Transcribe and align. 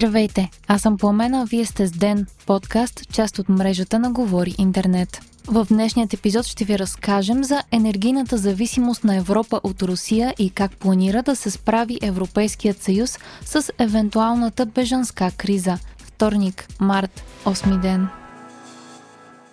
Здравейте, 0.00 0.50
аз 0.68 0.82
съм 0.82 0.98
Пламена, 0.98 1.46
вие 1.46 1.64
сте 1.64 1.86
с 1.86 1.90
Ден, 1.90 2.26
подкаст, 2.46 3.12
част 3.12 3.38
от 3.38 3.48
мрежата 3.48 3.98
на 3.98 4.12
Говори 4.12 4.54
Интернет. 4.58 5.20
В 5.46 5.66
днешният 5.70 6.14
епизод 6.14 6.46
ще 6.46 6.64
ви 6.64 6.78
разкажем 6.78 7.44
за 7.44 7.62
енергийната 7.72 8.38
зависимост 8.38 9.04
на 9.04 9.16
Европа 9.16 9.60
от 9.62 9.82
Русия 9.82 10.34
и 10.38 10.50
как 10.50 10.72
планира 10.72 11.22
да 11.22 11.36
се 11.36 11.50
справи 11.50 11.98
Европейският 12.02 12.82
съюз 12.82 13.18
с 13.44 13.72
евентуалната 13.78 14.66
бежанска 14.66 15.30
криза. 15.36 15.78
Вторник, 15.98 16.68
март, 16.80 17.24
8 17.44 17.80
ден. 17.80 18.19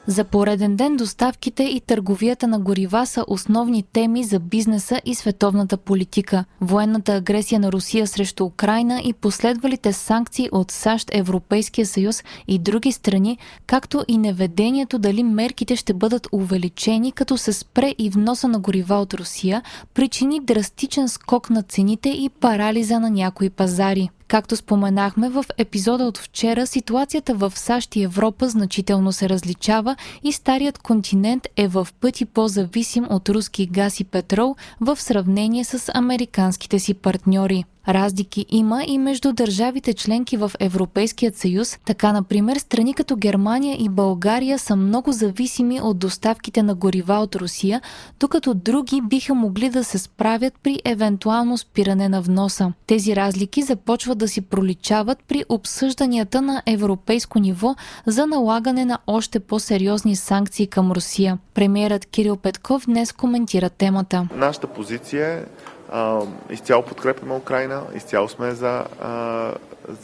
За 0.07 0.23
пореден 0.23 0.75
ден 0.75 0.97
доставките 0.97 1.63
и 1.63 1.79
търговията 1.79 2.47
на 2.47 2.59
горива 2.59 3.05
са 3.05 3.25
основни 3.27 3.83
теми 3.83 4.23
за 4.23 4.39
бизнеса 4.39 5.01
и 5.05 5.15
световната 5.15 5.77
политика. 5.77 6.45
Военната 6.61 7.13
агресия 7.13 7.59
на 7.59 7.71
Русия 7.71 8.07
срещу 8.07 8.45
Украина 8.45 9.01
и 9.03 9.13
последвалите 9.13 9.93
санкции 9.93 10.49
от 10.51 10.71
САЩ, 10.71 11.09
Европейския 11.13 11.85
съюз 11.85 12.23
и 12.47 12.59
други 12.59 12.91
страни, 12.91 13.37
както 13.65 14.03
и 14.07 14.17
неведението 14.17 14.99
дали 14.99 15.23
мерките 15.23 15.75
ще 15.75 15.93
бъдат 15.93 16.27
увеличени, 16.31 17.11
като 17.11 17.37
се 17.37 17.53
спре 17.53 17.95
и 17.97 18.09
вноса 18.09 18.47
на 18.47 18.59
горива 18.59 18.95
от 18.95 19.13
Русия, 19.13 19.61
причини 19.93 20.39
драстичен 20.39 21.09
скок 21.09 21.49
на 21.49 21.63
цените 21.63 22.09
и 22.09 22.29
парализа 22.29 22.99
на 22.99 23.09
някои 23.09 23.49
пазари. 23.49 24.09
Както 24.27 24.55
споменахме 24.55 25.29
в 25.29 25.45
епизода 25.57 26.03
от 26.03 26.17
вчера, 26.17 26.67
ситуацията 26.67 27.35
в 27.35 27.53
САЩ 27.55 27.95
и 27.95 28.03
Европа 28.03 28.49
значително 28.49 29.11
се 29.13 29.29
различава 29.29 29.95
и 30.23 30.31
старият 30.31 30.77
континент 30.77 31.47
е 31.55 31.67
в 31.67 31.87
пъти 32.01 32.25
по-зависим 32.25 33.07
от 33.09 33.29
руски 33.29 33.65
газ 33.65 33.99
и 33.99 34.03
петрол 34.03 34.55
в 34.81 35.01
сравнение 35.01 35.63
с 35.63 35.91
американските 35.93 36.79
си 36.79 36.93
партньори. 36.93 37.63
Разлики 37.87 38.45
има 38.49 38.83
и 38.87 38.97
между 38.97 39.33
държавите 39.33 39.93
членки 39.93 40.37
в 40.37 40.51
Европейският 40.59 41.35
съюз. 41.35 41.77
Така, 41.85 42.13
например, 42.13 42.57
страни 42.57 42.93
като 42.93 43.15
Германия 43.15 43.77
и 43.79 43.89
България 43.89 44.59
са 44.59 44.75
много 44.75 45.11
зависими 45.11 45.81
от 45.81 45.99
доставките 45.99 46.63
на 46.63 46.75
горива 46.75 47.13
от 47.13 47.35
Русия, 47.35 47.81
докато 48.19 48.53
други 48.53 49.01
биха 49.01 49.33
могли 49.33 49.69
да 49.69 49.83
се 49.83 49.97
справят 49.97 50.53
при 50.63 50.79
евентуално 50.85 51.57
спиране 51.57 52.09
на 52.09 52.21
вноса. 52.21 52.73
Тези 52.87 53.15
разлики 53.15 53.61
започват 53.61 54.17
да 54.17 54.27
си 54.27 54.41
проличават 54.41 55.23
при 55.27 55.43
обсъжданията 55.49 56.41
на 56.41 56.61
европейско 56.65 57.39
ниво 57.39 57.75
за 58.05 58.27
налагане 58.27 58.85
на 58.85 58.99
още 59.07 59.39
по-сериозни 59.39 60.15
санкции 60.15 60.67
към 60.67 60.91
Русия. 60.91 61.37
Премьерът 61.53 62.05
Кирил 62.05 62.35
Петков 62.37 62.85
днес 62.85 63.11
коментира 63.11 63.69
темата. 63.69 64.27
Нашата 64.35 64.67
позиция 64.67 65.27
е 65.27 65.43
а, 65.91 66.21
изцяло 66.49 66.83
подкрепяме 66.83 67.33
Украина, 67.33 67.83
изцяло 67.95 68.27
сме 68.27 68.51
за, 68.51 68.85
а, 69.01 69.53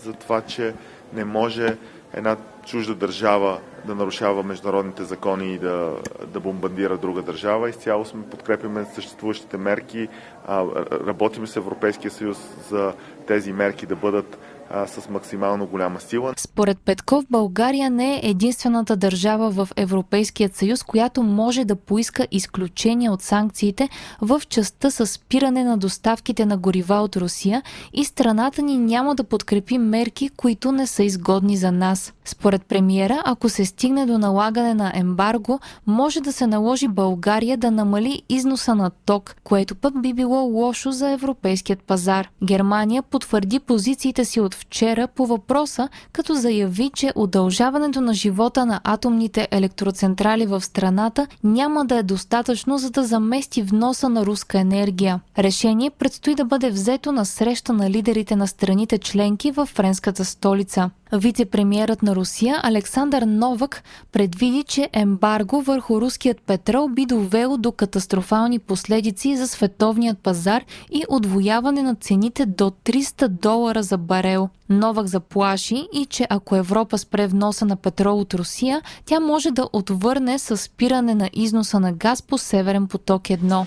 за 0.03 0.13
това, 0.13 0.41
че 0.41 0.73
не 1.13 1.25
може 1.25 1.77
една 2.13 2.37
чужда 2.65 2.95
държава 2.95 3.59
да 3.85 3.95
нарушава 3.95 4.43
международните 4.43 5.03
закони 5.03 5.53
и 5.53 5.59
да, 5.59 5.95
да 6.27 6.39
бомбандира 6.39 6.97
друга 6.97 7.21
държава. 7.21 7.69
Изцяло 7.69 8.05
сме 8.05 8.23
подкрепяме 8.23 8.85
съществуващите 8.95 9.57
мерки, 9.57 10.07
а, 10.47 10.65
работиме 11.07 11.47
с 11.47 11.55
Европейския 11.55 12.11
съюз 12.11 12.37
за 12.69 12.93
тези 13.27 13.53
мерки 13.53 13.85
да 13.85 13.95
бъдат 13.95 14.37
с 14.85 15.09
максимално 15.09 15.67
голяма 15.67 15.99
сила. 15.99 16.33
Според 16.37 16.79
Петков, 16.79 17.25
България 17.29 17.89
не 17.89 18.15
е 18.15 18.21
единствената 18.23 18.95
държава 18.95 19.51
в 19.51 19.69
Европейският 19.75 20.55
съюз, 20.55 20.83
която 20.83 21.23
може 21.23 21.65
да 21.65 21.75
поиска 21.75 22.27
изключение 22.31 23.09
от 23.09 23.21
санкциите 23.21 23.89
в 24.21 24.41
частта 24.49 24.91
с 24.91 25.07
спиране 25.07 25.63
на 25.63 25.77
доставките 25.77 26.45
на 26.45 26.57
горива 26.57 26.95
от 26.95 27.15
Русия 27.15 27.63
и 27.93 28.05
страната 28.05 28.61
ни 28.61 28.77
няма 28.77 29.15
да 29.15 29.23
подкрепи 29.23 29.77
мерки, 29.77 30.29
които 30.29 30.71
не 30.71 30.87
са 30.87 31.03
изгодни 31.03 31.57
за 31.57 31.71
нас. 31.71 32.13
Според 32.25 32.65
премиера, 32.65 33.21
ако 33.25 33.49
се 33.49 33.65
стигне 33.65 34.05
до 34.05 34.17
налагане 34.17 34.73
на 34.73 34.91
ембарго, 34.95 35.59
може 35.87 36.21
да 36.21 36.33
се 36.33 36.47
наложи 36.47 36.87
България 36.87 37.57
да 37.57 37.71
намали 37.71 38.21
износа 38.29 38.75
на 38.75 38.89
ток, 38.89 39.35
което 39.43 39.75
пък 39.75 40.01
би 40.01 40.13
било 40.13 40.41
лошо 40.41 40.91
за 40.91 41.09
европейският 41.09 41.83
пазар. 41.83 42.29
Германия 42.43 43.03
потвърди 43.03 43.59
позициите 43.59 44.25
си 44.25 44.39
от 44.39 44.55
вчера 44.55 45.07
по 45.07 45.25
въпроса, 45.25 45.89
като 46.11 46.33
заяви, 46.33 46.91
че 46.93 47.13
удължаването 47.15 48.01
на 48.01 48.13
живота 48.13 48.65
на 48.65 48.81
атомните 48.83 49.47
електроцентрали 49.51 50.45
в 50.45 50.61
страната 50.61 51.27
няма 51.43 51.85
да 51.85 51.97
е 51.97 52.03
достатъчно 52.03 52.77
за 52.77 52.89
да 52.89 53.03
замести 53.03 53.61
вноса 53.61 54.09
на 54.09 54.25
руска 54.25 54.59
енергия. 54.59 55.19
Решение 55.37 55.89
предстои 55.89 56.35
да 56.35 56.45
бъде 56.45 56.69
взето 56.69 57.11
на 57.11 57.25
среща 57.25 57.73
на 57.73 57.89
лидерите 57.89 58.35
на 58.35 58.47
страните 58.47 58.97
членки 58.97 59.51
в 59.51 59.65
френската 59.65 60.25
столица. 60.25 60.89
Вице-премьерът 61.13 62.03
на 62.03 62.15
Русия 62.15 62.59
Александър 62.63 63.21
Новак 63.21 63.83
предвиди, 64.11 64.63
че 64.63 64.89
ембарго 64.93 65.61
върху 65.61 66.01
руският 66.01 66.41
петрол 66.41 66.87
би 66.87 67.05
довело 67.05 67.57
до 67.57 67.71
катастрофални 67.71 68.59
последици 68.59 69.37
за 69.37 69.47
световният 69.47 70.17
пазар 70.17 70.63
и 70.91 71.03
отвояване 71.09 71.81
на 71.81 71.95
цените 71.95 72.45
до 72.45 72.71
300 72.85 73.27
долара 73.27 73.83
за 73.83 73.97
барел. 73.97 74.49
Новак 74.69 75.07
заплаши 75.07 75.87
и 75.93 76.05
че 76.05 76.27
ако 76.29 76.55
Европа 76.55 76.97
спре 76.97 77.27
вноса 77.27 77.65
на 77.65 77.75
петрол 77.75 78.19
от 78.19 78.33
Русия, 78.33 78.81
тя 79.05 79.19
може 79.19 79.51
да 79.51 79.69
отвърне 79.73 80.39
с 80.39 80.57
спиране 80.57 81.15
на 81.15 81.29
износа 81.33 81.79
на 81.79 81.93
газ 81.93 82.21
по 82.21 82.37
Северен 82.37 82.87
поток 82.87 83.23
1. 83.23 83.65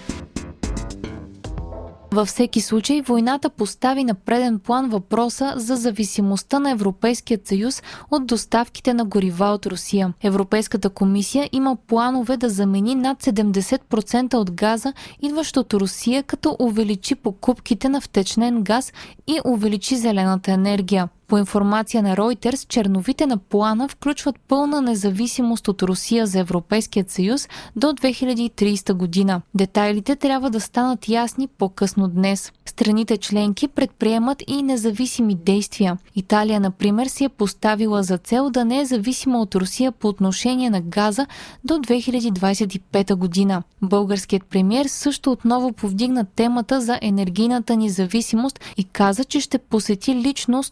Във 2.12 2.28
всеки 2.28 2.60
случай, 2.60 3.00
войната 3.00 3.50
постави 3.50 4.04
на 4.04 4.14
преден 4.14 4.58
план 4.58 4.88
въпроса 4.88 5.52
за 5.56 5.76
зависимостта 5.76 6.58
на 6.58 6.70
Европейският 6.70 7.46
съюз 7.46 7.82
от 8.10 8.26
доставките 8.26 8.94
на 8.94 9.04
горива 9.04 9.46
от 9.46 9.66
Русия. 9.66 10.12
Европейската 10.22 10.90
комисия 10.90 11.48
има 11.52 11.76
планове 11.86 12.36
да 12.36 12.48
замени 12.48 12.94
над 12.94 13.22
70% 13.22 14.34
от 14.34 14.50
газа, 14.50 14.92
идващ 15.22 15.56
от 15.56 15.74
Русия, 15.74 16.22
като 16.22 16.56
увеличи 16.58 17.14
покупките 17.14 17.88
на 17.88 18.00
втечнен 18.00 18.62
газ 18.62 18.92
и 19.26 19.40
увеличи 19.44 19.96
зелената 19.96 20.52
енергия. 20.52 21.08
По 21.28 21.38
информация 21.38 22.02
на 22.02 22.16
Reuters, 22.16 22.68
черновите 22.68 23.26
на 23.26 23.38
плана 23.38 23.88
включват 23.88 24.40
пълна 24.48 24.82
независимост 24.82 25.68
от 25.68 25.82
Русия 25.82 26.26
за 26.26 26.38
Европейският 26.38 27.10
съюз 27.10 27.48
до 27.76 27.86
2030 27.86 28.92
година. 28.92 29.42
Детайлите 29.54 30.16
трябва 30.16 30.50
да 30.50 30.60
станат 30.60 31.08
ясни 31.08 31.48
по-късно 31.48 32.08
днес. 32.08 32.52
Страните 32.66 33.16
членки 33.16 33.68
предприемат 33.68 34.42
и 34.46 34.62
независими 34.62 35.34
действия. 35.34 35.98
Италия, 36.16 36.60
например, 36.60 37.06
си 37.06 37.24
е 37.24 37.28
поставила 37.28 38.02
за 38.02 38.18
цел 38.18 38.50
да 38.50 38.64
не 38.64 38.80
е 38.80 38.84
зависима 38.84 39.40
от 39.40 39.54
Русия 39.54 39.92
по 39.92 40.08
отношение 40.08 40.70
на 40.70 40.80
газа 40.80 41.26
до 41.64 41.74
2025 41.74 43.14
година. 43.14 43.62
Българският 43.82 44.44
премьер 44.44 44.86
също 44.86 45.32
отново 45.32 45.72
повдигна 45.72 46.24
темата 46.24 46.80
за 46.80 46.98
енергийната 47.02 47.76
ни 47.76 47.90
зависимост 47.90 48.60
и 48.76 48.84
каза, 48.84 49.24
че 49.24 49.40
ще 49.40 49.58
посети 49.58 50.14
лично 50.14 50.62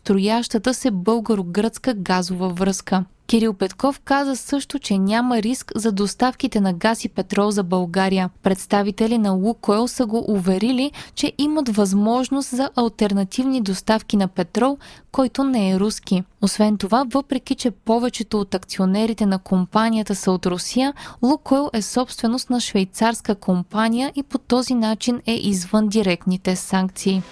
строящата 0.44 0.74
се 0.74 0.90
българо-гръцка 0.90 1.94
газова 1.94 2.48
връзка. 2.48 3.04
Кирил 3.26 3.54
Петков 3.54 4.00
каза 4.00 4.36
също, 4.36 4.78
че 4.78 4.98
няма 4.98 5.42
риск 5.42 5.72
за 5.76 5.92
доставките 5.92 6.60
на 6.60 6.72
газ 6.72 7.04
и 7.04 7.08
петрол 7.08 7.50
за 7.50 7.62
България. 7.62 8.30
Представители 8.42 9.18
на 9.18 9.30
Лукойл 9.30 9.88
са 9.88 10.06
го 10.06 10.24
уверили, 10.28 10.92
че 11.14 11.32
имат 11.38 11.76
възможност 11.76 12.56
за 12.56 12.70
альтернативни 12.76 13.60
доставки 13.60 14.16
на 14.16 14.28
петрол, 14.28 14.78
който 15.12 15.44
не 15.44 15.70
е 15.70 15.80
руски. 15.80 16.22
Освен 16.42 16.78
това, 16.78 17.04
въпреки 17.12 17.54
че 17.54 17.70
повечето 17.70 18.40
от 18.40 18.54
акционерите 18.54 19.26
на 19.26 19.38
компанията 19.38 20.14
са 20.14 20.30
от 20.30 20.46
Русия, 20.46 20.92
Лукойл 21.22 21.70
е 21.72 21.82
собственост 21.82 22.50
на 22.50 22.60
швейцарска 22.60 23.34
компания 23.34 24.12
и 24.16 24.22
по 24.22 24.38
този 24.38 24.74
начин 24.74 25.20
е 25.26 25.34
извън 25.34 25.88
директните 25.88 26.56
санкции. 26.56 27.22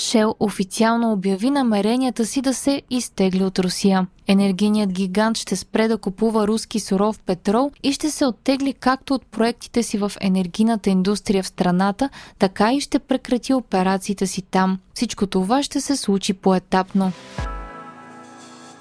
Шел 0.00 0.34
официално 0.40 1.12
обяви 1.12 1.50
намеренията 1.50 2.26
си 2.26 2.40
да 2.42 2.54
се 2.54 2.82
изтегли 2.90 3.44
от 3.44 3.58
Русия. 3.58 4.06
Енергийният 4.26 4.92
гигант 4.92 5.36
ще 5.38 5.56
спре 5.56 5.88
да 5.88 5.98
купува 5.98 6.46
руски 6.48 6.80
суров 6.80 7.20
петрол 7.20 7.70
и 7.82 7.92
ще 7.92 8.10
се 8.10 8.26
оттегли 8.26 8.72
както 8.72 9.14
от 9.14 9.26
проектите 9.26 9.82
си 9.82 9.98
в 9.98 10.12
енергийната 10.20 10.90
индустрия 10.90 11.42
в 11.42 11.46
страната, 11.46 12.08
така 12.38 12.72
и 12.72 12.80
ще 12.80 12.98
прекрати 12.98 13.54
операциите 13.54 14.26
си 14.26 14.42
там. 14.42 14.78
Всичко 14.94 15.26
това 15.26 15.62
ще 15.62 15.80
се 15.80 15.96
случи 15.96 16.32
поетапно. 16.32 17.12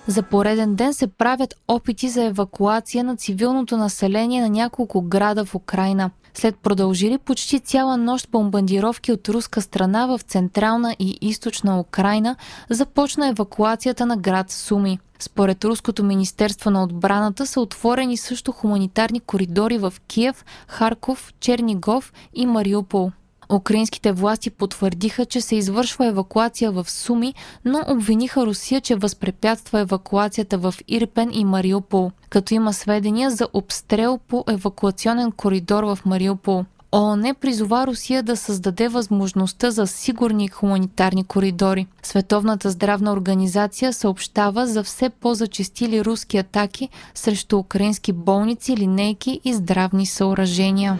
За 0.07 0.23
пореден 0.23 0.75
ден 0.75 0.93
се 0.93 1.07
правят 1.07 1.55
опити 1.67 2.09
за 2.09 2.23
евакуация 2.23 3.03
на 3.03 3.15
цивилното 3.15 3.77
население 3.77 4.41
на 4.41 4.49
няколко 4.49 5.01
града 5.01 5.45
в 5.45 5.55
Украина. 5.55 6.09
След 6.33 6.55
продължили 6.57 7.17
почти 7.17 7.59
цяла 7.59 7.97
нощ 7.97 8.29
бомбардировки 8.31 9.11
от 9.11 9.29
руска 9.29 9.61
страна 9.61 10.05
в 10.05 10.19
централна 10.21 10.95
и 10.99 11.17
източна 11.21 11.79
Украина, 11.79 12.35
започна 12.69 13.27
евакуацията 13.27 14.05
на 14.05 14.17
град 14.17 14.51
Суми. 14.51 14.99
Според 15.19 15.65
Руското 15.65 16.03
министерство 16.03 16.71
на 16.71 16.83
отбраната 16.83 17.45
са 17.45 17.61
отворени 17.61 18.17
също 18.17 18.51
хуманитарни 18.51 19.19
коридори 19.19 19.77
в 19.77 19.93
Киев, 20.07 20.45
Харков, 20.67 21.33
Чернигов 21.39 22.13
и 22.33 22.45
Мариупол. 22.45 23.11
Украинските 23.53 24.11
власти 24.11 24.49
потвърдиха, 24.49 25.25
че 25.25 25.41
се 25.41 25.55
извършва 25.55 26.05
евакуация 26.05 26.71
в 26.71 26.89
Суми, 26.89 27.33
но 27.65 27.81
обвиниха 27.87 28.45
Русия, 28.45 28.81
че 28.81 28.95
възпрепятства 28.95 29.79
евакуацията 29.79 30.57
в 30.57 30.75
Ирпен 30.87 31.29
и 31.33 31.45
Мариупол, 31.45 32.11
като 32.29 32.53
има 32.53 32.73
сведения 32.73 33.31
за 33.31 33.47
обстрел 33.53 34.19
по 34.27 34.43
евакуационен 34.47 35.31
коридор 35.31 35.83
в 35.83 35.99
Мариупол. 36.05 36.65
ООН 36.91 37.35
призова 37.41 37.87
Русия 37.87 38.23
да 38.23 38.37
създаде 38.37 38.87
възможността 38.87 39.71
за 39.71 39.87
сигурни 39.87 40.47
хуманитарни 40.47 41.23
коридори. 41.23 41.87
Световната 42.03 42.69
здравна 42.69 43.13
организация 43.13 43.93
съобщава 43.93 44.67
за 44.67 44.83
все 44.83 45.09
по-зачистили 45.09 46.05
руски 46.05 46.37
атаки 46.37 46.89
срещу 47.15 47.57
украински 47.57 48.13
болници, 48.13 48.77
линейки 48.77 49.41
и 49.43 49.53
здравни 49.53 50.05
съоръжения. 50.05 50.99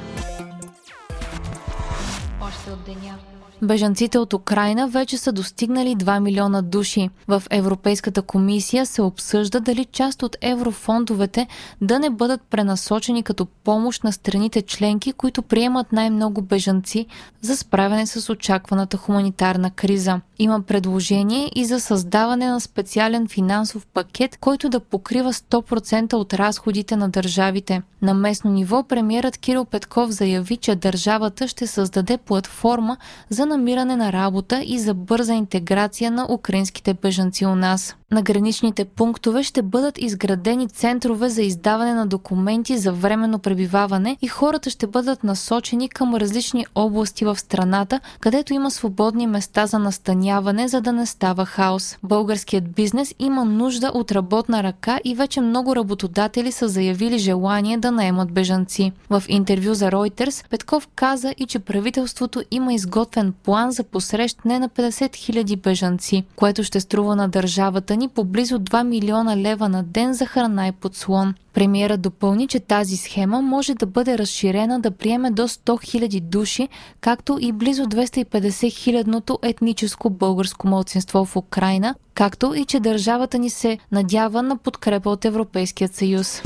Още 2.69 2.91
от 2.91 2.95
деня. 2.95 3.15
Бежанците 3.61 4.17
от 4.17 4.33
Украина 4.33 4.87
вече 4.87 5.17
са 5.17 5.31
достигнали 5.31 5.95
2 5.95 6.19
милиона 6.19 6.61
души. 6.61 7.09
В 7.27 7.43
Европейската 7.49 8.21
комисия 8.21 8.85
се 8.85 9.01
обсъжда 9.01 9.59
дали 9.59 9.85
част 9.85 10.23
от 10.23 10.35
еврофондовете 10.41 11.47
да 11.81 11.99
не 11.99 12.09
бъдат 12.09 12.41
пренасочени 12.41 13.23
като 13.23 13.45
помощ 13.45 14.03
на 14.03 14.13
страните 14.13 14.61
членки, 14.61 15.13
които 15.13 15.41
приемат 15.41 15.91
най-много 15.91 16.41
бежанци 16.41 17.05
за 17.41 17.57
справяне 17.57 18.07
с 18.07 18.29
очакваната 18.29 18.97
хуманитарна 18.97 19.71
криза. 19.71 20.21
Има 20.41 20.61
предложение 20.61 21.51
и 21.55 21.65
за 21.65 21.79
създаване 21.79 22.47
на 22.47 22.59
специален 22.61 23.27
финансов 23.27 23.85
пакет, 23.85 24.37
който 24.37 24.69
да 24.69 24.79
покрива 24.79 25.33
100% 25.33 26.13
от 26.13 26.33
разходите 26.33 26.95
на 26.95 27.09
държавите. 27.09 27.81
На 28.01 28.13
местно 28.13 28.51
ниво 28.51 28.83
премиерът 28.83 29.37
Кирил 29.37 29.65
Петков 29.65 30.11
заяви, 30.11 30.57
че 30.57 30.75
държавата 30.75 31.47
ще 31.47 31.67
създаде 31.67 32.17
платформа 32.17 32.97
за 33.29 33.45
намиране 33.45 33.95
на 33.95 34.13
работа 34.13 34.63
и 34.65 34.79
за 34.79 34.93
бърза 34.93 35.33
интеграция 35.33 36.11
на 36.11 36.27
украинските 36.29 36.93
бежанци 36.93 37.45
у 37.45 37.55
нас. 37.55 37.95
На 38.11 38.21
граничните 38.21 38.85
пунктове 38.85 39.43
ще 39.43 39.61
бъдат 39.61 39.97
изградени 39.97 40.69
центрове 40.69 41.29
за 41.29 41.41
издаване 41.41 41.93
на 41.93 42.07
документи 42.07 42.77
за 42.77 42.93
временно 42.93 43.39
пребиваване 43.39 44.17
и 44.21 44.27
хората 44.27 44.69
ще 44.69 44.87
бъдат 44.87 45.23
насочени 45.23 45.89
към 45.89 46.15
различни 46.15 46.65
области 46.75 47.25
в 47.25 47.39
страната, 47.39 47.99
където 48.19 48.53
има 48.53 48.71
свободни 48.71 49.27
места 49.27 49.65
за 49.65 49.79
настаняване, 49.79 50.28
за 50.65 50.81
да 50.81 50.93
не 50.93 51.05
става 51.05 51.45
хаос. 51.45 51.97
Българският 52.03 52.71
бизнес 52.71 53.15
има 53.19 53.45
нужда 53.45 53.91
от 53.93 54.11
работна 54.11 54.63
ръка 54.63 54.99
и 55.03 55.15
вече 55.15 55.41
много 55.41 55.75
работодатели 55.75 56.51
са 56.51 56.67
заявили 56.67 57.17
желание 57.17 57.77
да 57.77 57.91
наемат 57.91 58.31
бежанци. 58.31 58.91
В 59.09 59.23
интервю 59.27 59.73
за 59.73 59.91
Reuters 59.91 60.49
Петков 60.49 60.87
каза 60.95 61.33
и 61.37 61.45
че 61.45 61.59
правителството 61.59 62.43
има 62.51 62.73
изготвен 62.73 63.33
план 63.43 63.71
за 63.71 63.83
посрещане 63.83 64.59
на 64.59 64.69
50 64.69 64.89
000 64.89 65.61
бежанци, 65.61 66.23
което 66.35 66.63
ще 66.63 66.79
струва 66.79 67.15
на 67.15 67.27
държавата 67.27 67.95
ни 67.95 68.07
по 68.07 68.23
близо 68.23 68.59
2 68.59 68.83
милиона 68.83 69.37
лева 69.37 69.69
на 69.69 69.83
ден 69.83 70.13
за 70.13 70.25
храна 70.25 70.67
и 70.67 70.71
подслон. 70.71 71.33
Премиера 71.53 71.97
допълни, 71.97 72.47
че 72.47 72.59
тази 72.59 72.97
схема 72.97 73.41
може 73.41 73.73
да 73.73 73.85
бъде 73.85 74.17
разширена 74.17 74.79
да 74.79 74.91
приеме 74.91 75.31
до 75.31 75.47
100 75.47 75.59
000 75.65 76.21
души, 76.21 76.67
както 77.01 77.37
и 77.41 77.51
близо 77.51 77.83
250 77.83 78.71
хилядното 78.71 79.39
етническо 79.41 80.09
българско 80.19 80.67
младсинство 80.67 81.25
в 81.25 81.35
Украина, 81.35 81.95
както 82.13 82.53
и 82.55 82.65
че 82.65 82.79
държавата 82.79 83.37
ни 83.37 83.49
се 83.49 83.77
надява 83.91 84.43
на 84.43 84.57
подкрепа 84.57 85.09
от 85.09 85.25
Европейският 85.25 85.95
съюз. 85.95 86.41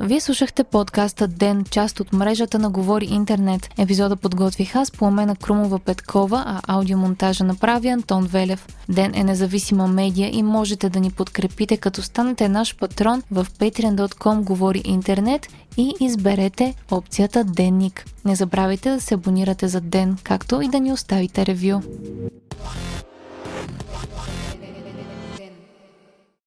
Вие 0.00 0.20
слушахте 0.20 0.64
подкаста 0.64 1.28
Ден, 1.28 1.64
част 1.70 2.00
от 2.00 2.12
мрежата 2.12 2.58
на 2.58 2.70
Говори 2.70 3.06
Интернет. 3.10 3.68
Епизода 3.78 4.16
подготвих 4.16 4.76
аз, 4.76 4.90
Пламена 4.90 5.36
Крумова 5.36 5.78
Петкова, 5.78 6.42
а 6.46 6.60
аудиомонтажа 6.66 7.44
направи 7.44 7.88
Антон 7.88 8.26
Велев. 8.26 8.66
Ден 8.88 9.12
е 9.14 9.24
независима 9.24 9.86
медия 9.86 10.30
и 10.32 10.42
можете 10.42 10.88
да 10.88 11.00
ни 11.00 11.10
подкрепите, 11.10 11.76
като 11.76 12.02
станете 12.02 12.48
наш 12.48 12.76
патрон 12.76 13.22
в 13.30 13.46
patreon.com 13.58 14.42
Говори 14.42 14.82
Интернет 14.84 15.48
и 15.76 15.94
изберете 16.00 16.74
опцията 16.90 17.44
Денник. 17.44 18.04
Не 18.24 18.36
забравяйте 18.36 18.90
да 18.90 19.00
се 19.00 19.14
абонирате 19.14 19.68
за 19.68 19.80
Ден, 19.80 20.18
както 20.24 20.62
и 20.62 20.68
да 20.68 20.80
ни 20.80 20.92
оставите 20.92 21.46
ревю. 21.46 21.80